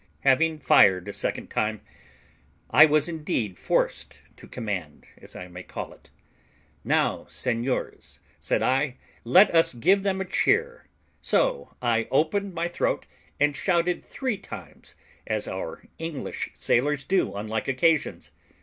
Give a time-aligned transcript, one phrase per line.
[0.21, 1.79] Having fired a second time,
[2.71, 6.09] I was indeed forced to command, as I may call it.
[6.83, 10.87] "Now, seigniors," said I, "let us give them a cheer."
[11.21, 13.05] So I opened my throat,
[13.39, 14.95] and shouted three times,
[15.27, 18.31] as our English sailors do on like occasions.